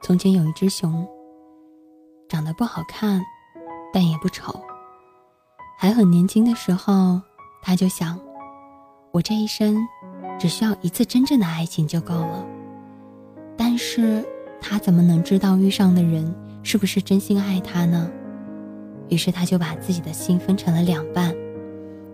[0.00, 1.06] 从前有一只熊，
[2.28, 3.22] 长得不好看，
[3.92, 4.60] 但也不丑。
[5.78, 7.20] 还很年轻的时候，
[7.62, 8.18] 他就想：
[9.10, 9.76] 我这一生
[10.38, 12.46] 只需要一次真正的爱情就够了。
[13.56, 14.24] 但是
[14.60, 18.10] 他怎么能知道遇上的人是不是真心爱他呢？
[19.08, 21.34] 于是他就把自己的心分成了两半。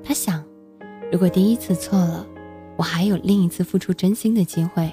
[0.02, 0.42] 他想，
[1.12, 2.26] 如果第一次错了，
[2.76, 4.90] 我还有另一次付出真心的机会。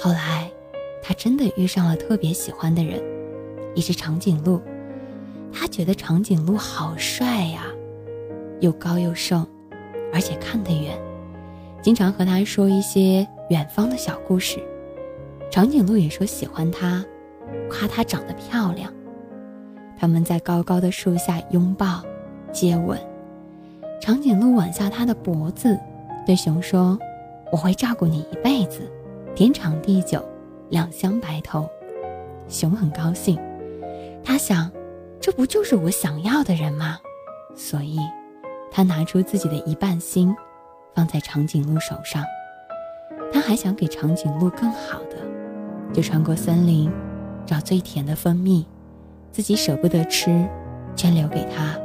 [0.00, 0.51] 后来，
[1.02, 3.02] 他真的遇上了特别喜欢的人，
[3.74, 4.60] 一只长颈鹿。
[5.52, 7.64] 他觉得长颈鹿好帅呀，
[8.60, 9.44] 又高又瘦，
[10.14, 10.96] 而且看得远，
[11.82, 14.58] 经常和他说一些远方的小故事。
[15.50, 17.04] 长颈鹿也说喜欢他，
[17.68, 18.90] 夸他长得漂亮。
[19.98, 22.02] 他们在高高的树下拥抱、
[22.50, 22.98] 接吻。
[24.00, 25.78] 长颈鹿吻下他的脖子，
[26.24, 26.98] 对熊说
[27.52, 28.90] ：“我会照顾你一辈子，
[29.34, 30.24] 天长地久，
[30.72, 31.68] 两相白头。”
[32.48, 33.38] 熊很高兴，
[34.24, 34.70] 他想，
[35.20, 36.98] 这不就是我想要的人吗？
[37.54, 37.98] 所以，
[38.70, 40.34] 他拿出自己的一半心，
[40.94, 42.24] 放在长颈鹿手上。
[43.32, 45.16] 他还想给长颈鹿更好的，
[45.92, 46.90] 就穿过森林，
[47.46, 48.66] 找最甜的蜂蜜。
[49.30, 50.46] 自己舍不得吃，
[50.94, 51.78] 全留给他。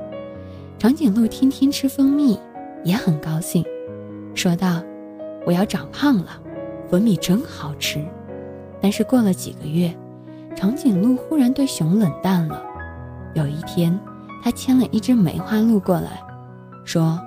[0.78, 2.38] 长颈鹿天天吃蜂蜜，
[2.84, 3.64] 也很高兴，
[4.36, 4.84] 说道
[5.48, 6.42] ：“我要长胖了，
[6.90, 8.06] 蜂蜜真好吃。”
[8.82, 9.96] 但是过了几个月，
[10.56, 12.64] 长颈鹿忽然对熊冷淡了。
[13.34, 13.98] 有一天，
[14.44, 16.22] 他牵了一只梅花鹿过来，
[16.84, 17.20] 说：“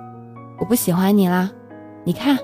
[0.59, 1.49] 我不喜欢你啦，
[2.03, 2.37] 你看，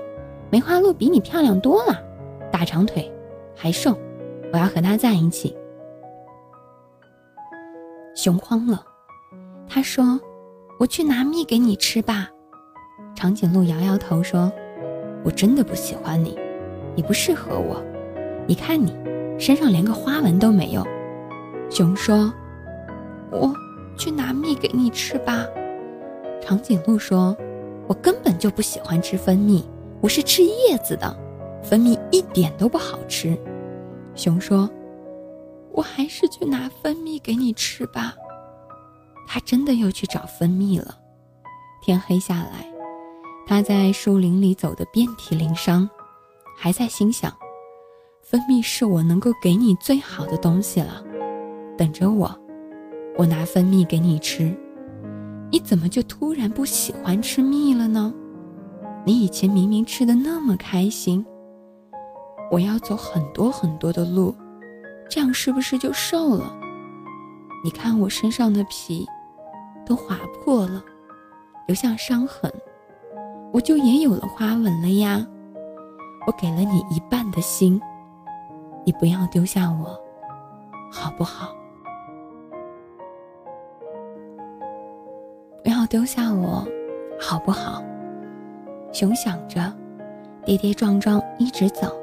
[0.50, 2.02] 梅花鹿比你漂亮多了，
[2.50, 3.10] 大长腿，
[3.54, 3.96] 还瘦，
[4.52, 5.56] 我要和它在一起。”
[8.14, 8.82] 熊慌了，
[9.68, 10.18] 他说
[10.78, 12.28] ：“我去拿蜜给你吃吧。”
[13.14, 14.50] 长颈鹿摇摇头说
[15.24, 16.38] ：“我真的不喜欢你，
[16.94, 17.82] 你不适合我。
[18.48, 18.92] 你看你
[19.38, 20.84] 身上连个花纹都没有。”
[21.70, 22.32] 熊说
[23.30, 23.54] ：“我
[23.96, 25.46] 去拿蜜给你吃吧。”
[26.42, 27.36] 长颈鹿说
[27.86, 29.64] ：“我根本就不喜欢吃蜂蜜，
[30.00, 31.16] 我是吃叶子的，
[31.62, 33.38] 蜂蜜一点都不好吃。”
[34.16, 34.68] 熊说。
[35.70, 38.12] 我还是去拿蜂蜜给你吃吧。
[39.28, 40.98] 他真的又去找蜂蜜了。
[41.80, 42.66] 天黑下来，
[43.46, 45.88] 他在树林里走得遍体鳞伤，
[46.56, 47.32] 还在心想：
[48.30, 51.02] 蜂蜜是我能够给你最好的东西了。
[51.78, 52.30] 等着我，
[53.16, 54.54] 我拿蜂蜜给你吃。
[55.50, 58.12] 你怎么就突然不喜欢吃蜜了呢？
[59.06, 61.24] 你以前明明吃的那么开心。
[62.50, 64.34] 我要走很多很多的路。
[65.08, 66.54] 这样是不是就瘦了？
[67.64, 69.06] 你看我身上的皮
[69.86, 70.84] 都划破了，
[71.66, 72.52] 留下伤痕，
[73.54, 75.26] 我就也有了花纹了呀。
[76.26, 77.80] 我给了你一半的心，
[78.88, 80.00] 你不要丢下我，
[80.90, 81.54] 好不好？
[85.62, 86.66] 不要丢下我，
[87.20, 87.82] 好不好？
[88.90, 89.60] 熊想着，
[90.42, 91.94] 跌跌撞撞一直走。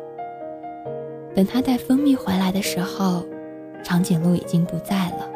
[1.36, 3.26] 等他带蜂蜜回来的时候，
[3.84, 5.28] 长颈鹿已经不在了。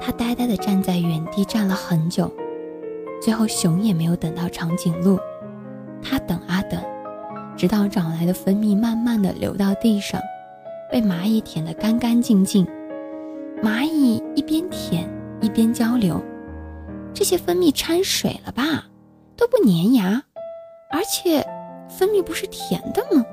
[0.00, 2.30] 他呆呆地站在原地，站了很久。
[3.20, 5.18] 最后，熊也没有等到长颈鹿。
[6.00, 6.80] 他等啊等，
[7.56, 10.20] 直到找来的蜂蜜慢慢地流到地上，
[10.94, 12.64] 被蚂蚁舔得干干净净。
[13.60, 15.10] 蚂蚁一边舔
[15.40, 16.22] 一边交流
[17.12, 18.84] ：“这些蜂蜜掺水了吧？
[19.36, 20.22] 都不粘牙，
[20.92, 21.44] 而且，
[21.88, 23.24] 蜂蜜不是甜的吗？”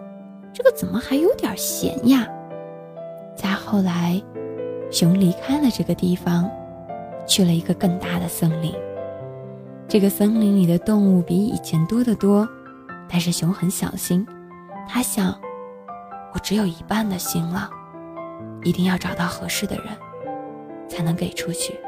[0.52, 2.28] 这个怎么还有点咸呀？
[3.36, 4.20] 再后来，
[4.90, 6.50] 熊离开了这个地方，
[7.28, 8.74] 去了一个更大的森林。
[9.88, 12.50] 这个森林里的动物比以前多得多，
[13.08, 14.26] 但是熊很小心。
[14.90, 15.40] 他想，
[16.34, 17.70] 我只有一半的心了，
[18.64, 19.86] 一定要找到合适的人，
[20.88, 21.80] 才能给出去。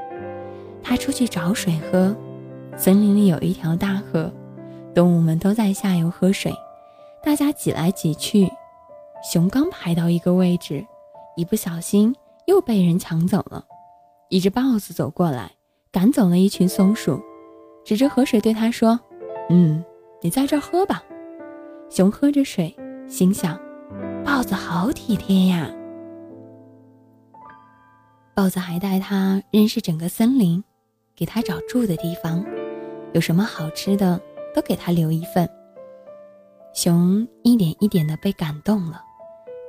[0.84, 2.16] 他出去找水喝，
[2.76, 4.32] 森林里有一条大河，
[4.94, 6.54] 动物们都在下游喝水。
[7.24, 8.52] 大家挤来挤去，
[9.32, 10.86] 熊刚排到一个位置，
[11.38, 12.14] 一不小心
[12.48, 13.64] 又被人抢走了。
[14.28, 15.52] 一只豹子走过来，
[15.90, 17.22] 赶走了一群松鼠，
[17.86, 19.00] 指着河水对他说
[19.50, 19.82] ：“嗯，
[20.22, 21.02] 你在这儿喝吧。”
[21.90, 22.76] 熊喝着水，
[23.08, 23.58] 心想
[24.44, 25.72] ：“豹子好体贴呀。”
[28.36, 30.62] 豹子还带他认识整个森林，
[31.16, 32.44] 给他找住的地方，
[33.14, 34.20] 有什么好吃的
[34.54, 35.50] 都给他留一份。
[36.74, 39.02] 熊一点一点的被感动了，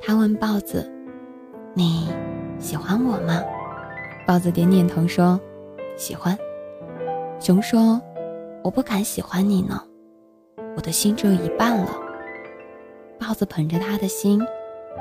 [0.00, 0.90] 他问豹子
[1.72, 2.08] ：“你
[2.58, 3.40] 喜欢我吗？”
[4.26, 5.40] 豹子点点头说
[5.96, 6.36] ：“喜欢。”
[7.38, 8.02] 熊说
[8.64, 9.80] ：“我不敢喜欢你呢，
[10.76, 11.92] 我的心只有一半了。”
[13.20, 14.42] 豹子捧着他的心，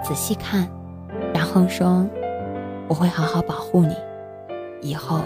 [0.01, 0.69] 仔细看，
[1.33, 2.07] 然后说
[2.87, 3.95] ：“我会好好保护你，
[4.81, 5.21] 以后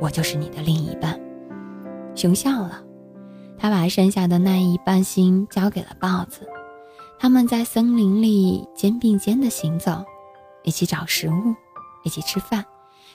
[0.00, 1.18] 我就是你的另一半。”
[2.14, 2.82] 熊笑了，
[3.58, 6.48] 他把剩下的那一半心交给了豹子。
[7.18, 10.04] 他们在森林里肩并肩的行走，
[10.62, 11.54] 一起找食物，
[12.04, 12.64] 一起吃饭。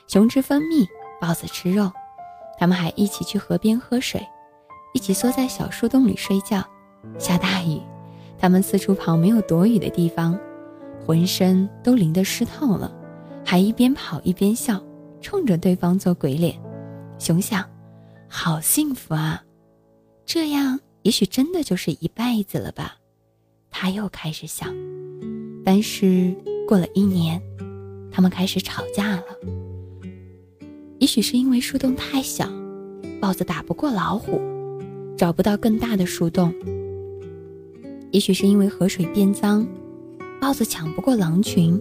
[0.08, 0.88] 熊吃蜂蜜，
[1.22, 1.92] 豹子吃肉。
[2.60, 4.26] 他们还一起去河边喝水，
[4.94, 6.64] 一起缩在小树洞里睡觉。
[7.18, 7.82] 下大雨，
[8.38, 10.38] 他们四处跑没有躲雨的地方，
[11.06, 12.94] 浑身都淋得湿透了，
[13.46, 14.82] 还一边跑一边笑，
[15.22, 16.58] 冲着对方做鬼脸。
[17.20, 17.64] 熊想，
[18.28, 19.44] 好幸福啊！
[20.26, 22.96] 这样也许真的就是一辈子了吧。
[23.70, 24.74] 他又开始想，
[25.66, 26.34] 但是
[26.68, 27.42] 过了一年，
[28.12, 29.24] 他们开始吵架了。
[31.00, 32.48] 也许是因为树洞太小，
[33.20, 34.40] 豹子打不过老虎，
[35.18, 36.52] 找不到更大的树洞；
[38.12, 39.68] 也许是因为河水变脏，
[40.40, 41.80] 豹子抢不过狼群，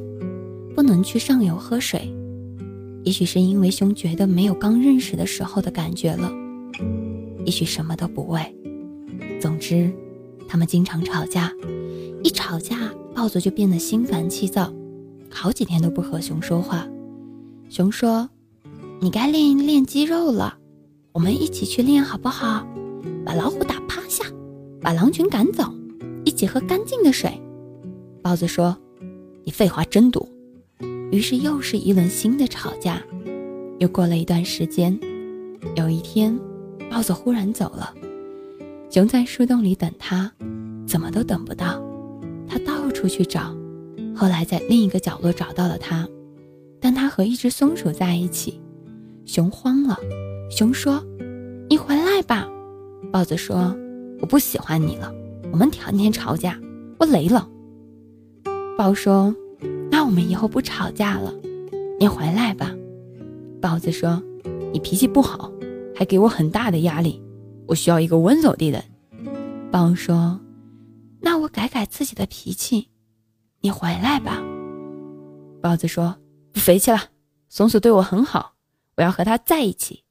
[0.75, 2.01] 不能去上游喝水；
[3.05, 6.31] 也许是因为熊觉得没有刚认识的时候的感觉了；
[7.45, 8.41] 也许什么都不为。
[9.41, 9.93] 总之，
[10.49, 11.53] 他们经常吵架。
[12.23, 14.73] 一吵架，豹子就变得心烦气躁，
[15.29, 16.87] 好几天都不和熊说话。
[17.69, 18.31] 熊说
[19.03, 20.57] ：“你该练一练肌肉了，
[21.11, 22.65] 我们一起去练好不好？
[23.27, 24.25] 把老虎打趴下，
[24.81, 25.65] 把狼群赶走，
[26.25, 27.37] 一起喝干净的水。”
[28.23, 28.77] 豹子说
[29.45, 30.27] ：“你废话真多。”
[31.11, 33.03] 于是又是一轮新的吵架。
[33.81, 34.97] 又过了一段时间，
[35.75, 36.39] 有一天，
[36.89, 37.93] 豹子忽然走了，
[38.89, 40.33] 熊在树洞里等他，
[40.87, 41.83] 怎么都等不到。
[42.47, 43.55] 他到处去找，
[44.15, 46.09] 后来在另一个角落找到了他，
[46.81, 48.61] 但他和一只松鼠在一起。
[49.27, 49.99] 熊慌了，
[50.49, 51.05] 熊说
[51.69, 52.49] ：“你回来吧。”
[53.13, 53.77] 豹子说
[54.23, 55.13] ：“我不喜欢你了，
[55.51, 56.59] 我们天天吵架，
[56.99, 57.49] 我累了。”
[58.77, 59.35] 豹说
[59.91, 61.33] ：“那我们以后不吵架了，
[61.99, 62.75] 你回来吧。”
[63.61, 64.23] 豹子说
[64.73, 65.53] ：“你脾气不好，
[65.95, 67.23] 还给我很大的压力，
[67.69, 68.83] 我需要一个温柔的人。”
[69.71, 70.41] 豹说。
[71.25, 72.89] 那我改改自己的脾气，
[73.61, 74.43] 你回来吧。
[75.61, 76.19] 豹子说
[76.51, 77.11] ：“不肥气了，
[77.49, 78.57] 松鼠对我很好，
[78.97, 80.03] 我要和他在一起。”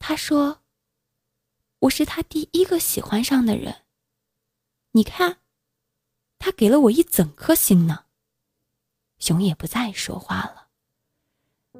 [0.00, 0.62] 他说
[1.78, 3.72] ：“我是他第一个喜欢上的人。
[4.90, 5.36] 你看，
[6.44, 8.00] 他给了我一整颗心呢。”
[9.20, 10.66] 熊也不再说话了。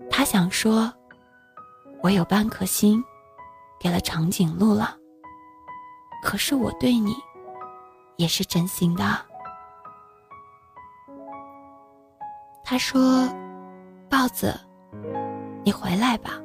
[0.09, 0.95] 他想说
[2.01, 3.03] ：“我有半颗心，
[3.81, 4.97] 给了长颈鹿了。
[6.23, 7.13] 可是我对你……”
[8.17, 9.27] 也是真心的。
[12.63, 13.29] 他说
[14.09, 14.55] ：“豹子，
[15.65, 16.41] 你回来吧。”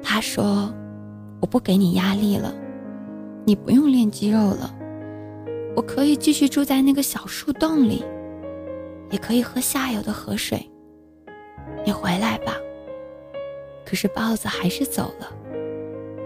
[0.00, 0.72] 他说
[1.42, 2.54] ：“我不给你压力了，
[3.44, 4.72] 你不用练肌肉了，
[5.76, 8.04] 我可以继续住在那个小树洞里，
[9.10, 10.68] 也可以喝下游的河水。
[11.84, 12.54] 你回来吧。”
[13.86, 15.32] 可是豹子还是走了，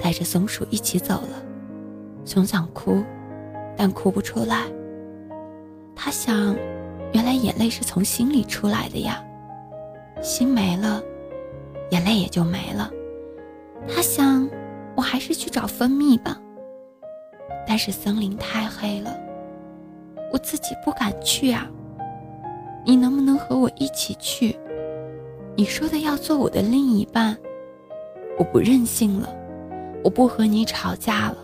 [0.01, 1.43] 带着松鼠一起走了。
[2.25, 3.03] 熊想哭。
[3.77, 4.67] 但哭不出来。
[5.97, 6.55] 他想，
[7.13, 9.21] 原来眼泪是从心里出来的呀，
[10.23, 11.03] 心没了，
[11.91, 12.89] 眼泪也就没了。
[13.89, 14.49] 他想，
[14.95, 16.41] 我还是去找蜂蜜吧。
[17.67, 19.13] 但是森林太黑了，
[20.33, 21.71] 我自己不敢去啊。
[22.85, 24.57] 你能不能和我一起去？
[25.57, 27.37] 你说的要做我的另一半，
[28.39, 29.29] 我不任性了，
[30.03, 31.37] 我不和你吵架了。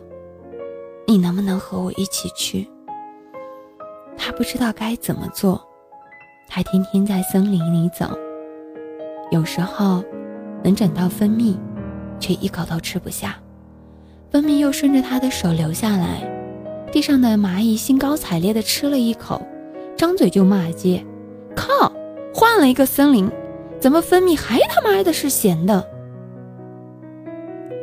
[1.06, 2.68] 你能不能和我一起去？
[4.16, 5.60] 他不知道该怎么做，
[6.48, 8.06] 他天天在森林里走，
[9.30, 10.04] 有时候
[10.62, 11.58] 能整到蜂蜜，
[12.18, 13.38] 却一口都吃不下，
[14.30, 16.20] 蜂蜜又顺着他的手流下来，
[16.92, 19.40] 地上的蚂蚁兴高采烈地吃了一口，
[19.96, 21.04] 张嘴就骂街
[21.54, 21.92] ：“靠！
[22.34, 23.30] 换了一个森林，
[23.78, 25.86] 怎么蜂蜜还他妈的是咸的？”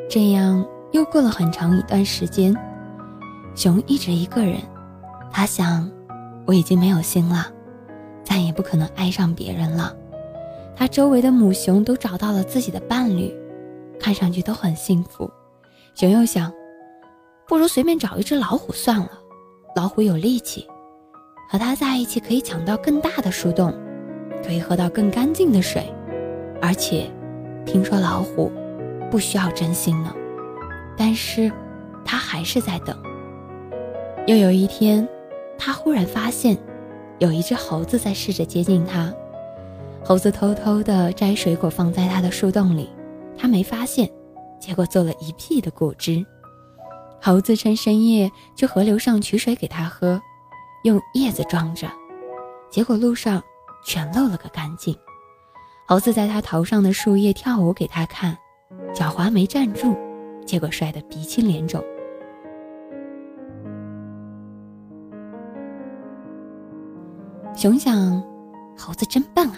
[0.09, 2.55] 这样又过了很长一段时间。
[3.55, 4.57] 熊一直一个人，
[5.31, 5.89] 他想，
[6.45, 7.47] 我已经没有心了，
[8.23, 9.95] 再也不可能爱上别人了。
[10.75, 13.33] 他周围的母熊都找到了自己的伴侣，
[13.99, 15.29] 看上去都很幸福。
[15.95, 16.53] 熊又想，
[17.47, 19.09] 不如随便找一只老虎算了，
[19.73, 20.67] 老虎有力气，
[21.49, 23.73] 和它在一起可以抢到更大的树洞，
[24.45, 25.89] 可以喝到更干净的水，
[26.61, 27.09] 而且，
[27.65, 28.51] 听说老虎
[29.09, 30.13] 不需要真心呢。
[30.97, 31.49] 但是，
[32.03, 32.97] 他还是在等。
[34.25, 35.07] 又有一天，
[35.57, 36.57] 他忽然发现，
[37.19, 39.13] 有一只猴子在试着接近他。
[40.03, 42.89] 猴子偷偷地摘水果放在他的树洞里，
[43.37, 44.09] 他没发现，
[44.59, 46.25] 结果做了一屁的果汁。
[47.27, 50.22] 猴子趁深夜去河流上取水给他喝，
[50.84, 51.86] 用叶子装着。
[52.69, 53.43] 结果路上
[53.84, 54.98] 全漏了个干净。
[55.86, 58.38] 猴子在他头上的树叶跳舞给他看，
[58.93, 59.93] 脚滑没站住，
[60.46, 61.84] 结果摔得鼻青脸肿。
[67.53, 68.24] 熊想，
[68.77, 69.57] 猴子真棒啊！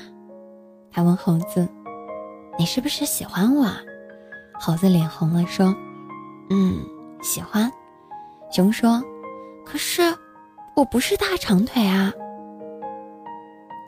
[0.91, 1.69] 他问猴子
[2.57, 3.77] ：“你是不是喜欢我？”啊？”
[4.59, 5.67] 猴子脸红了，说
[6.49, 6.79] ：“嗯，
[7.21, 7.71] 喜欢。”
[8.51, 9.01] 熊说
[9.65, 10.01] ：“可是
[10.75, 12.11] 我不是大长腿啊。”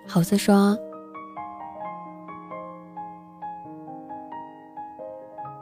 [0.08, 0.78] 猴子说：“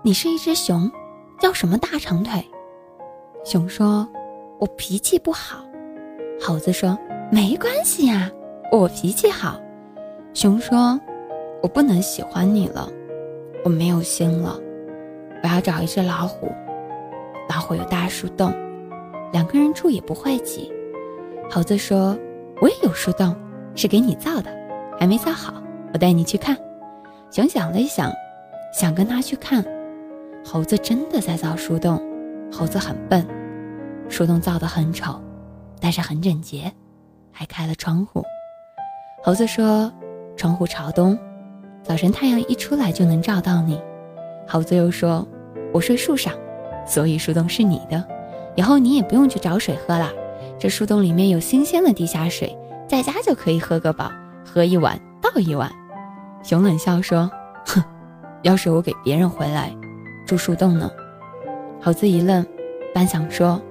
[0.03, 0.91] 你是一只熊，
[1.39, 2.43] 叫什么大长腿？”
[3.45, 4.07] 熊说
[4.59, 5.63] ：“我脾气不好。”
[6.41, 6.97] 猴子说
[7.31, 8.29] ：“没关系呀，
[8.71, 9.59] 我脾气好。”
[10.33, 10.99] 熊说
[11.63, 12.89] ：“我不能喜欢你了，
[13.63, 14.59] 我没有心了。”
[15.41, 16.51] 我要找一只老虎，
[17.49, 18.53] 老虎有大树洞，
[19.33, 20.71] 两个人住也不会挤。
[21.49, 22.15] 猴子说
[22.61, 23.35] ：“我也有树洞，
[23.73, 24.51] 是给你造的，
[24.99, 25.51] 还没造好，
[25.91, 26.55] 我带你去看。”
[27.31, 28.13] 熊想了一想，
[28.71, 29.65] 想跟他去看。
[30.45, 31.99] 猴子真的在造树洞，
[32.51, 33.25] 猴子很笨，
[34.07, 35.19] 树洞造得很丑，
[35.81, 36.71] 但是很整洁，
[37.31, 38.23] 还开了窗户。
[39.23, 39.91] 猴子说
[40.37, 41.17] ：“窗户朝东，
[41.81, 43.81] 早晨太阳一出来就能照到你。”
[44.47, 45.27] 猴子又说
[45.73, 46.31] ：“我睡树上，
[46.89, 48.03] 所以树洞是你的。
[48.55, 50.11] 以后你也不用去找水喝了，
[50.59, 54.11] 这树洞里面有新鲜的地下水，在家就可以喝个饱，
[54.43, 55.71] 喝一碗倒一碗。”
[56.43, 57.29] 熊冷笑说
[57.67, 57.81] ：“哼，
[58.41, 59.71] 要是我给别人回来
[60.25, 60.91] 住树洞呢？”
[61.79, 62.45] 猴子一愣，
[62.93, 63.61] 半晌说：“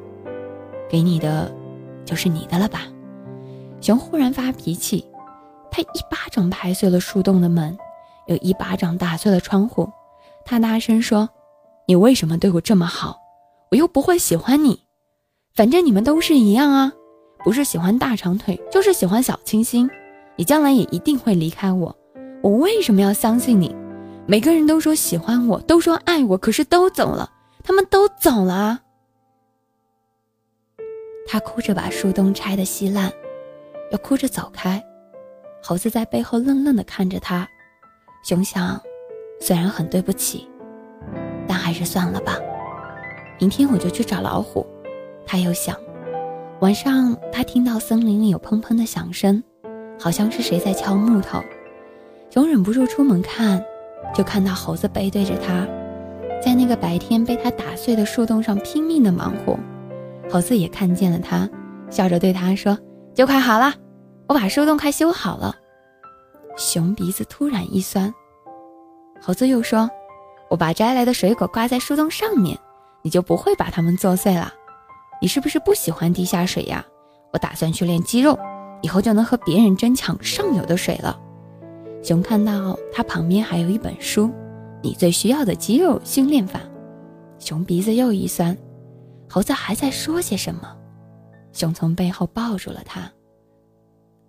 [0.89, 1.53] 给你的，
[2.05, 2.83] 就是你的了吧？”
[3.83, 5.05] 熊忽然发脾气，
[5.71, 7.77] 他一巴掌拍碎了树洞的门，
[8.27, 9.91] 又一巴掌打碎了窗户。
[10.45, 11.29] 他大声说
[11.89, 13.19] ：“你为什么对我这么好？
[13.71, 14.83] 我又不会喜欢你，
[15.55, 16.93] 反正你们都是一样啊，
[17.43, 19.89] 不是喜欢大长腿，就是喜欢小清新。
[20.37, 21.97] 你将来也一定会离开我，
[22.43, 23.75] 我为什么要相信你？
[24.27, 27.33] 每个人都说喜欢我，都说爱我，可是都走了，
[27.65, 28.81] 他们都走了啊。”
[31.27, 33.11] 他哭着把树洞拆得稀烂，
[33.93, 34.85] 又哭着走开。
[35.63, 37.49] 猴子在背后愣愣地看着他，
[38.23, 38.79] 熊想。
[39.41, 40.47] 虽然很对不起，
[41.49, 42.37] 但还是算了吧。
[43.41, 44.65] 明天我就去找老虎。
[45.27, 45.77] 他又想，
[46.61, 49.43] 晚上他听到森林里有砰砰的响声，
[49.99, 51.43] 好像是谁在敲木头。
[52.31, 53.63] 熊忍不住出门看，
[54.15, 55.67] 就看到猴子背对着他，
[56.43, 59.59] 在那个白天被他打碎的树洞上拼命的忙活。
[60.31, 61.49] 猴子也看见了他，
[61.91, 62.79] 笑着对他说
[63.15, 63.73] ：“就快好了，
[64.29, 65.55] 我把树洞快修好了。”
[66.57, 68.13] 熊鼻子突然一酸。
[69.21, 69.91] 猴子又说
[70.51, 72.59] ：“我把摘来的水果挂在树洞上面，
[73.03, 74.53] 你就不会把它们做碎了。
[75.21, 76.85] 你是不是不喜欢地下水呀？
[77.33, 78.39] 我打算去练肌肉，
[78.83, 81.21] 以后就能和别人争抢上游的水了。”
[82.03, 84.27] 熊看到他旁边还有一本书，
[84.83, 86.61] 《你最需要的肌肉训练法》。
[87.39, 88.57] 熊鼻子又一酸。
[89.29, 90.75] 猴子还在说些什么？
[91.53, 93.11] 熊从背后抱住了他。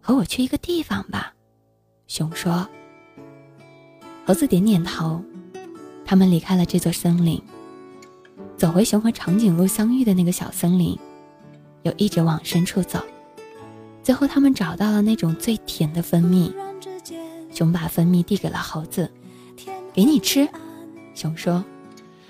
[0.02, 1.34] 和我去一个地方吧，
[2.08, 2.68] 熊说。
[4.26, 5.24] 猴子点点头，
[6.10, 7.39] 他们离开了这座森林，
[8.58, 10.98] 走回熊和长颈鹿相遇的那个小森林，
[11.84, 13.00] 又一直往深处走。
[14.01, 16.51] 最后，他们找到了那种最甜的蜂蜜。
[17.54, 19.08] 熊把蜂蜜递给了猴子，
[19.94, 20.50] 给你吃。
[21.13, 21.63] 熊说。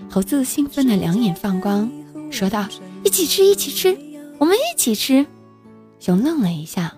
[0.10, 1.90] 猴子兴奋的两眼放光，
[2.30, 2.68] 说道
[3.06, 3.98] ：“一起吃，一起吃，
[4.40, 5.26] 我们一起吃。”
[6.02, 6.94] 熊愣了一下，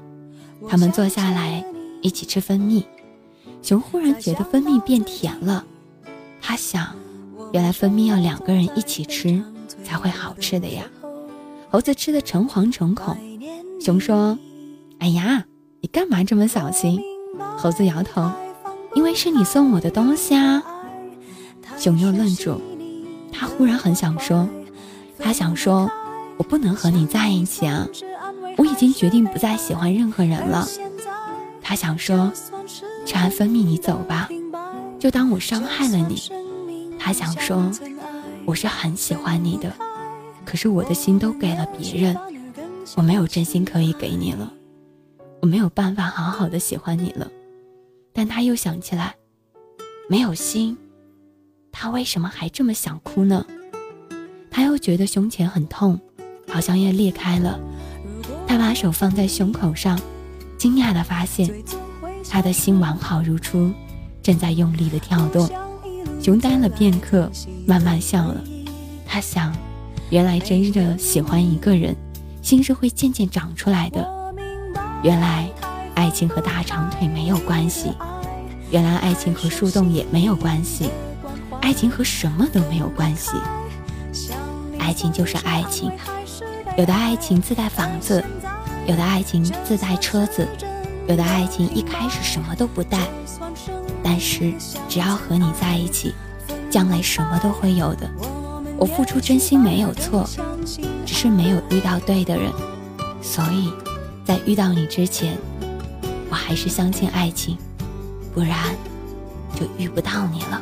[0.68, 1.64] 他们坐下来
[2.02, 2.84] 一起吃蜂蜜。
[3.62, 5.64] 熊忽然觉得蜂蜜变甜了，
[6.42, 6.96] 他想，
[7.54, 9.42] 原来蜂蜜要两个人一起吃
[9.84, 10.84] 才会好吃的呀。
[11.70, 13.16] 猴子吃的诚惶诚恐，
[13.80, 14.38] 熊说
[15.00, 15.46] ：“哎呀，
[15.80, 17.02] 你干嘛这么小心？”
[17.58, 18.30] 猴子摇头
[18.96, 20.62] ：“因为是你送我的东西啊。”
[21.78, 22.60] 熊又愣住，
[23.32, 24.50] 他忽然很想说，
[25.18, 25.90] 他想说
[26.38, 27.88] ：“我不能和你在一起啊，
[28.58, 30.68] 我已经决定不再喜欢任何人了。”
[31.62, 32.32] 他想说。
[33.04, 34.30] 吃完蜂蜜，你走吧，
[35.02, 36.30] 就当我伤害了你。
[37.00, 37.72] 他想说，
[38.46, 39.74] 我是很喜欢你的，
[40.46, 42.16] 可是我的心都给了别人，
[42.96, 44.54] 我没有真心可以给你了，
[45.42, 47.28] 我没有办法好好的喜欢你了。
[48.14, 49.16] 但他又想起来，
[50.08, 50.78] 没有心，
[51.72, 53.44] 他为什么还这么想哭呢？
[54.52, 56.00] 他又觉得胸前很痛，
[56.48, 57.60] 好像要裂开了。
[58.46, 60.00] 他把手放在胸口上，
[60.60, 61.52] 惊讶的发现。
[62.30, 63.72] 他的心完好如初，
[64.22, 65.50] 正在用力的跳动。
[66.22, 67.32] 熊呆了片刻，
[67.66, 68.42] 慢慢笑了。
[69.08, 69.54] 他想，
[70.10, 71.96] 原来真的喜欢一个人，
[72.42, 74.08] 心是会渐渐长出来的。
[75.04, 75.50] 原来，
[75.96, 77.92] 爱情和大长腿没有关系，
[78.70, 80.90] 原来爱情和树洞也没有关系，
[81.60, 83.32] 爱情和什么都没有关系。
[84.78, 85.92] 爱情就是爱情，
[86.78, 88.24] 有的爱情自带房子，
[88.86, 90.48] 有的爱情自带车子，
[91.08, 93.00] 有的爱情一开始什么都不带，
[94.12, 94.54] 但是
[94.90, 96.14] 只要和你在一起，
[96.70, 98.12] 将来什么都会有的。
[98.78, 100.28] 我付出真心没有错，
[101.06, 102.52] 只是没有遇到对的人，
[103.22, 103.72] 所以
[104.26, 105.38] 在遇到你之前，
[106.30, 107.58] 我还是相信爱情，
[108.34, 108.76] 不然
[109.56, 110.62] 就遇不到你了。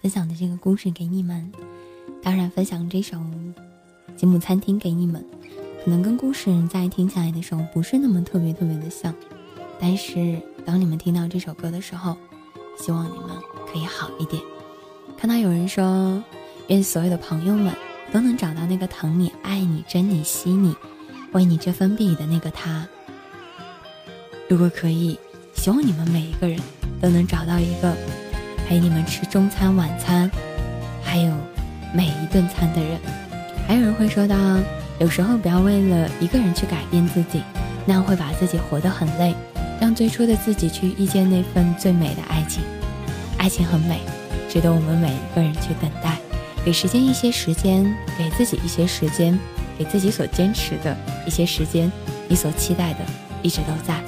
[0.00, 1.52] 分享的这个故事给你们，
[2.22, 3.18] 当然分享这首
[4.16, 5.22] 《吉姆餐厅》给你们，
[5.84, 9.14] 可能跟故事在听起来的时候不是那么特别特别的像，
[9.78, 12.16] 但是当你们听到这首歌的时候，
[12.78, 13.28] 希望你们
[13.70, 14.42] 可以好一点。
[15.18, 16.24] 看到有人说，
[16.68, 17.70] 愿所有的朋友们
[18.10, 20.74] 都能找到那个疼你、爱你、珍你、惜你、
[21.32, 22.88] 为你遮风避雨的那个他。
[24.48, 25.18] 如果可以，
[25.54, 26.58] 希望你们每一个人
[27.02, 27.94] 都能找到一个。
[28.70, 30.30] 陪你们吃中餐、晚餐，
[31.02, 31.34] 还有
[31.92, 33.00] 每一顿餐的人，
[33.66, 34.36] 还有人会说到，
[35.00, 37.42] 有时候不要为了一个人去改变自己，
[37.84, 39.34] 那样会把自己活得很累。
[39.80, 42.62] 让最初的自己去遇见那份最美的爱情，
[43.38, 44.02] 爱情很美，
[44.48, 46.16] 值得我们每一个人去等待。
[46.64, 47.84] 给时间一些时间，
[48.16, 49.36] 给自己一些时间，
[49.76, 51.90] 给自己所坚持的一些时间，
[52.28, 53.00] 你所期待的
[53.42, 54.00] 一直都在。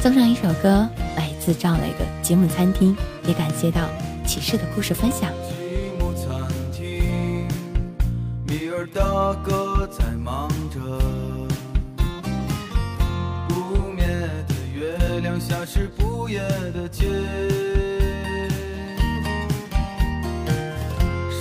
[0.00, 2.94] 送上一首歌，来自赵雷的《吉姆餐厅》。
[3.26, 3.88] 也感谢到
[4.26, 5.30] 骑士的故事分享。
[5.48, 6.40] 吉姆餐
[6.72, 7.46] 厅，
[8.46, 10.80] 米尔大哥在忙着。
[13.48, 14.04] 不灭
[14.48, 16.40] 的月亮下是不夜
[16.74, 17.04] 的街，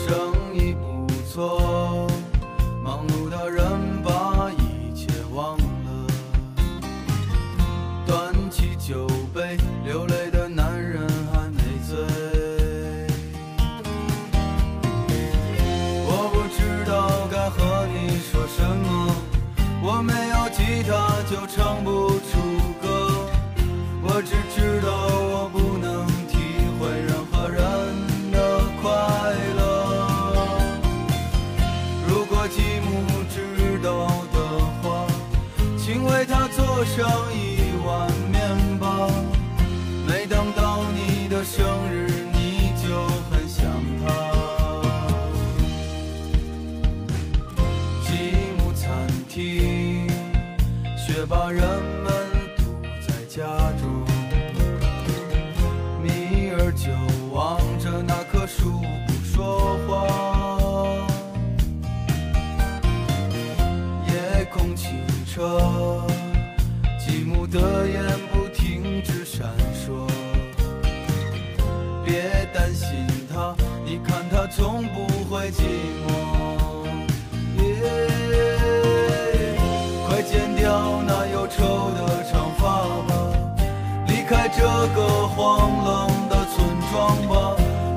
[0.06, 1.60] 生意不错，
[84.54, 84.62] 这
[84.96, 87.56] 个荒冷的村庄吧，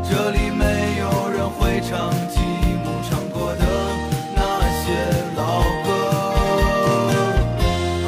[0.08, 0.64] 这里没
[0.98, 2.40] 有人会唱吉
[2.82, 3.64] 姆唱过的
[4.34, 4.40] 那
[4.80, 4.84] 些
[5.36, 5.86] 老歌。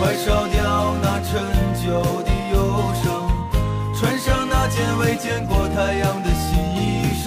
[0.01, 1.43] 快烧掉那陈
[1.85, 2.57] 旧的忧
[3.03, 3.05] 伤，
[3.99, 7.27] 穿上那件未见过太阳的新衣裳。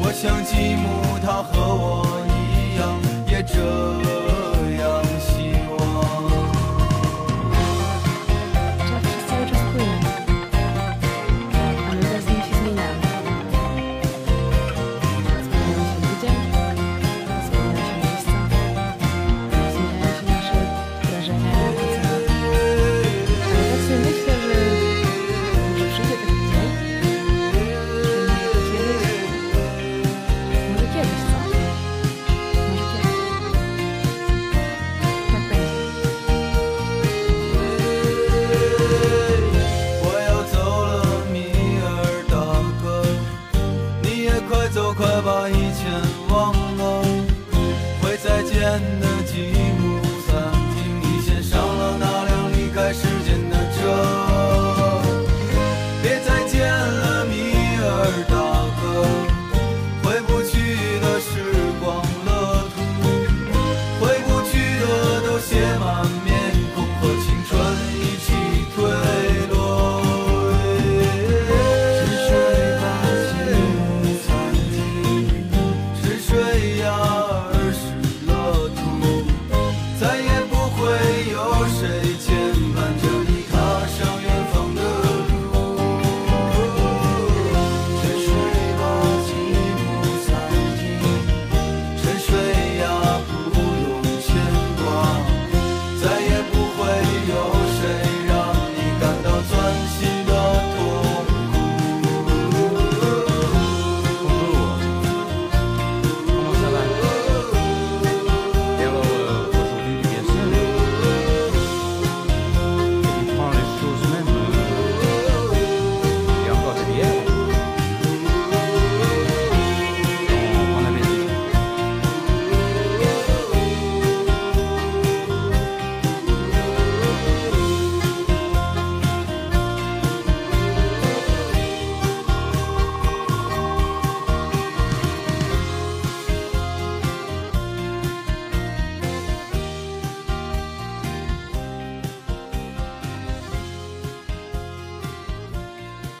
[0.00, 4.05] 我想吉姆他和我一样，也这。